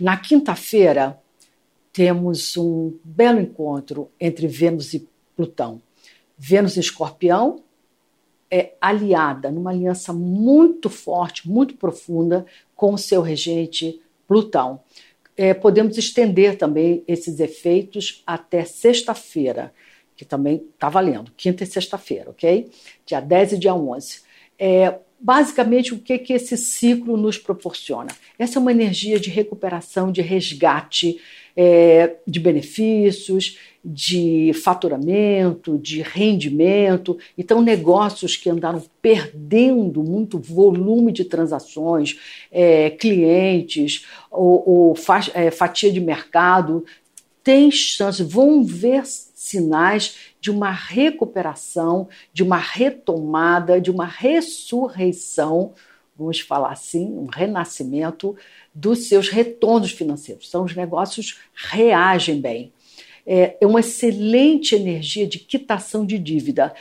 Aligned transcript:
Na 0.00 0.16
quinta-feira, 0.16 1.20
temos 1.92 2.56
um 2.56 2.98
belo 3.04 3.40
encontro 3.40 4.10
entre 4.18 4.46
Vênus 4.46 4.94
e 4.94 5.06
Plutão. 5.36 5.82
Vênus 6.38 6.76
em 6.76 6.80
Escorpião 6.80 7.62
é 8.50 8.74
aliada 8.80 9.50
numa 9.50 9.70
aliança 9.70 10.12
muito 10.12 10.88
forte, 10.88 11.48
muito 11.48 11.76
profunda 11.76 12.46
com 12.74 12.94
o 12.94 12.98
seu 12.98 13.20
regente 13.20 14.00
Plutão. 14.26 14.80
É, 15.36 15.52
podemos 15.52 15.98
estender 15.98 16.56
também 16.56 17.04
esses 17.06 17.38
efeitos 17.38 18.22
até 18.26 18.64
sexta-feira, 18.64 19.72
que 20.16 20.24
também 20.24 20.66
está 20.74 20.88
valendo, 20.88 21.32
quinta 21.36 21.64
e 21.64 21.66
sexta-feira, 21.66 22.30
ok? 22.30 22.70
Dia 23.04 23.20
10 23.20 23.52
e 23.52 23.58
dia 23.58 23.74
11. 23.74 24.22
É, 24.58 24.98
basicamente, 25.22 25.94
o 25.94 25.98
que, 25.98 26.18
que 26.18 26.32
esse 26.32 26.56
ciclo 26.56 27.16
nos 27.16 27.38
proporciona? 27.38 28.10
Essa 28.38 28.58
é 28.58 28.60
uma 28.60 28.72
energia 28.72 29.20
de 29.20 29.30
recuperação, 29.30 30.10
de 30.10 30.20
resgate 30.20 31.20
é, 31.56 32.16
de 32.26 32.40
benefícios, 32.40 33.58
de 33.84 34.52
faturamento, 34.64 35.78
de 35.78 36.02
rendimento. 36.02 37.18
Então, 37.36 37.60
negócios 37.60 38.36
que 38.36 38.50
andaram 38.50 38.82
perdendo 39.00 40.02
muito 40.02 40.38
volume 40.38 41.12
de 41.12 41.24
transações, 41.24 42.18
é, 42.50 42.90
clientes 42.90 44.06
ou, 44.30 44.62
ou 44.66 44.96
é, 45.34 45.50
fatia 45.50 45.92
de 45.92 46.00
mercado, 46.00 46.84
têm 47.42 47.70
chance, 47.70 48.22
vão 48.22 48.64
ver 48.64 49.02
sinais 49.42 50.16
de 50.40 50.50
uma 50.50 50.70
recuperação, 50.70 52.08
de 52.32 52.42
uma 52.42 52.56
retomada, 52.56 53.80
de 53.80 53.90
uma 53.90 54.06
ressurreição, 54.06 55.72
vamos 56.16 56.40
falar 56.40 56.70
assim, 56.70 57.06
um 57.06 57.26
renascimento 57.26 58.36
dos 58.72 59.08
seus 59.08 59.28
retornos 59.28 59.90
financeiros. 59.90 60.46
Então, 60.48 60.64
os 60.64 60.76
negócios 60.76 61.40
reagem 61.54 62.40
bem. 62.40 62.72
É, 63.26 63.56
é 63.60 63.66
uma 63.66 63.80
excelente 63.80 64.74
energia 64.74 65.26
de 65.26 65.38
quitação 65.38 66.06
de 66.06 66.18
dívida. 66.18 66.74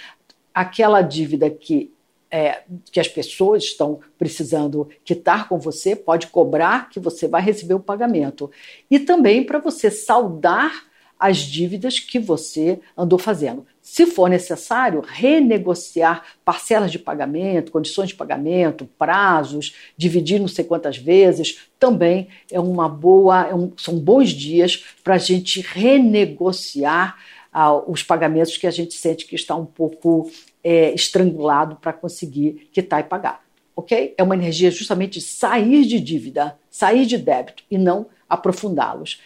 Aquela 0.53 1.01
dívida 1.01 1.49
que 1.49 1.91
é, 2.33 2.63
que 2.89 2.99
as 2.99 3.09
pessoas 3.09 3.63
estão 3.63 3.99
precisando 4.17 4.87
quitar 5.03 5.49
com 5.49 5.59
você, 5.59 5.97
pode 5.97 6.27
cobrar 6.27 6.89
que 6.89 6.97
você 6.97 7.27
vai 7.27 7.41
receber 7.41 7.73
o 7.73 7.79
pagamento. 7.79 8.49
E 8.89 8.99
também 8.99 9.43
para 9.43 9.59
você 9.59 9.91
saldar 9.91 10.89
as 11.21 11.37
dívidas 11.37 11.99
que 11.99 12.17
você 12.17 12.79
andou 12.97 13.19
fazendo. 13.19 13.63
Se 13.79 14.07
for 14.07 14.27
necessário, 14.27 15.03
renegociar 15.05 16.23
parcelas 16.43 16.91
de 16.91 16.97
pagamento, 16.97 17.71
condições 17.71 18.09
de 18.09 18.15
pagamento, 18.15 18.89
prazos, 18.97 19.75
dividir 19.95 20.39
não 20.39 20.47
sei 20.47 20.65
quantas 20.65 20.97
vezes, 20.97 21.59
também 21.79 22.27
é 22.51 22.59
uma 22.59 22.89
boa, 22.89 23.47
é 23.47 23.53
um, 23.53 23.71
são 23.77 23.99
bons 23.99 24.31
dias 24.31 24.83
para 25.03 25.13
a 25.13 25.19
gente 25.19 25.61
renegociar 25.61 27.15
ah, 27.53 27.75
os 27.75 28.01
pagamentos 28.01 28.57
que 28.57 28.65
a 28.65 28.71
gente 28.71 28.95
sente 28.95 29.27
que 29.27 29.35
está 29.35 29.55
um 29.55 29.65
pouco 29.65 30.31
é, 30.63 30.91
estrangulado 30.91 31.75
para 31.75 31.93
conseguir 31.93 32.67
quitar 32.73 33.01
e 33.01 33.03
pagar. 33.03 33.43
Ok? 33.75 34.15
É 34.17 34.23
uma 34.23 34.35
energia 34.35 34.71
justamente 34.71 35.19
de 35.19 35.25
sair 35.25 35.85
de 35.85 35.99
dívida, 35.99 36.57
sair 36.71 37.05
de 37.05 37.17
débito 37.19 37.63
e 37.69 37.77
não 37.77 38.07
aprofundá-los. 38.27 39.21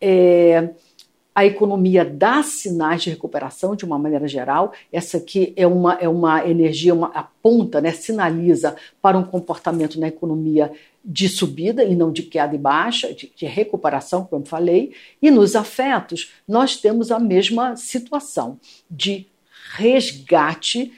É, 0.00 0.70
a 1.36 1.44
economia 1.44 2.02
dá 2.02 2.42
sinais 2.42 3.02
de 3.02 3.10
recuperação 3.10 3.76
de 3.76 3.84
uma 3.84 3.98
maneira 3.98 4.26
geral. 4.26 4.72
Essa 4.90 5.18
aqui 5.18 5.52
é 5.54 5.66
uma, 5.66 5.92
é 6.00 6.08
uma 6.08 6.48
energia, 6.48 6.94
uma 6.94 7.08
aponta, 7.08 7.78
né, 7.78 7.92
sinaliza 7.92 8.74
para 9.02 9.18
um 9.18 9.22
comportamento 9.22 10.00
na 10.00 10.08
economia 10.08 10.72
de 11.04 11.28
subida 11.28 11.84
e 11.84 11.94
não 11.94 12.10
de 12.10 12.22
queda 12.22 12.54
e 12.54 12.58
baixa, 12.58 13.12
de, 13.12 13.30
de 13.36 13.44
recuperação, 13.44 14.24
como 14.24 14.46
falei. 14.46 14.94
E 15.20 15.30
nos 15.30 15.54
afetos, 15.54 16.32
nós 16.48 16.78
temos 16.78 17.10
a 17.10 17.18
mesma 17.18 17.76
situação 17.76 18.58
de 18.90 19.26
resgate 19.74 20.90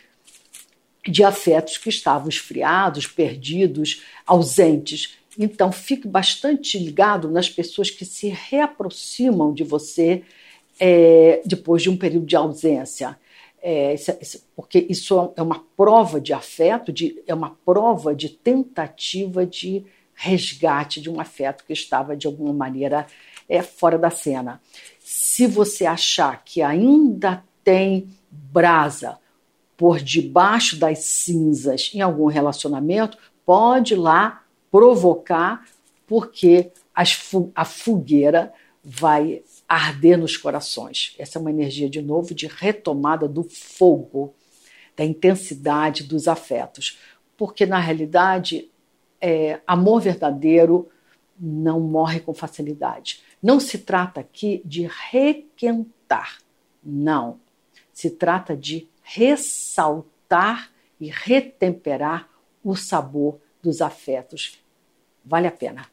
de 1.05 1.25
afetos 1.25 1.79
que 1.79 1.89
estavam 1.89 2.29
esfriados, 2.29 3.09
perdidos, 3.09 4.05
ausentes. 4.25 5.19
Então, 5.39 5.71
fique 5.71 6.09
bastante 6.09 6.77
ligado 6.79 7.31
nas 7.31 7.49
pessoas 7.49 7.91
que 7.91 8.05
se 8.05 8.29
reaproximam 8.29 9.55
de 9.55 9.63
você 9.63 10.25
é, 10.81 11.41
depois 11.47 11.83
de 11.83 11.89
um 11.89 11.97
período 11.97 12.27
de 12.27 12.35
ausência. 12.35 13.17
É, 13.63 13.95
porque 14.57 14.87
isso 14.89 15.33
é 15.37 15.43
uma 15.43 15.65
prova 15.77 16.21
de 16.21 16.33
afeto, 16.33 16.93
de, 16.93 17.23
é 17.27 17.35
uma 17.35 17.57
prova 17.65 18.15
de 18.15 18.29
tentativa 18.29 19.47
de 19.47 19.85
resgate 20.15 21.01
de 21.01 21.09
um 21.09 21.21
afeto 21.21 21.65
que 21.65 21.73
estava, 21.73 22.17
de 22.17 22.27
alguma 22.27 22.53
maneira, 22.53 23.07
é, 23.49 23.63
fora 23.63 23.97
da 23.97 24.11
cena. 24.11 24.61
Se 24.99 25.47
você 25.47 25.87
achar 25.87 26.43
que 26.45 26.61
ainda 26.61 27.45
tem 27.63 28.09
brasa 28.31 29.19
por 29.77 30.01
debaixo 30.01 30.77
das 30.77 30.99
cinzas 31.01 31.93
em 31.95 32.01
algum 32.01 32.27
relacionamento, 32.27 33.17
pode 33.47 33.95
ir 33.95 33.97
lá 33.97 34.43
provocar, 34.71 35.65
porque 36.07 36.73
a 37.55 37.65
fogueira 37.65 38.53
vai 38.83 39.43
arder 39.69 40.19
nos 40.19 40.37
corações. 40.37 41.15
Essa 41.19 41.39
é 41.39 41.41
uma 41.41 41.51
energia, 41.51 41.91
de 41.91 42.01
novo, 42.01 42.35
de 42.35 42.47
retomada 42.47 43.29
do 43.29 43.45
fogo, 43.45 44.35
da 44.97 45.05
intensidade 45.05 46.05
dos 46.05 46.27
afetos. 46.27 46.99
Porque, 47.37 47.67
na 47.67 47.79
realidade, 47.79 48.71
é, 49.21 49.61
amor 49.67 50.01
verdadeiro 50.01 50.89
não 51.39 51.81
morre 51.81 52.21
com 52.21 52.35
facilidade. 52.35 53.23
Não 53.43 53.61
se 53.61 53.79
trata 53.79 54.21
aqui 54.21 54.61
de 54.65 54.89
requentar, 55.11 56.39
não. 56.83 57.39
Se 57.93 58.11
trata 58.11 58.57
de 58.57 58.89
ressaltar 59.03 60.71
e 61.01 61.09
retemperar 61.09 62.29
o 62.65 62.75
sabor 62.75 63.41
dos 63.63 63.81
afetos. 63.81 64.59
Vale 65.25 65.49
a 65.49 65.53
pena. 65.53 65.91